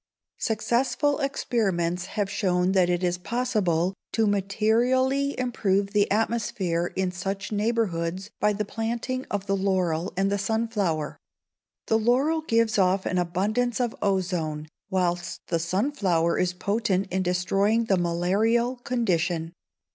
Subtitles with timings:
[0.39, 7.51] Successful experiments have shown that it is possible to materially improve the atmosphere in such
[7.51, 11.19] neighbourhoods by the planting of the laurel and the sunflower.
[11.85, 17.85] The laurel gives off an abundance of ozone, whilst the sunflower is potent in destroying
[17.85, 19.53] the malarial condition.